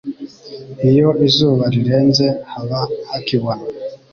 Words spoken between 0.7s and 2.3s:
iyo izuba rirenze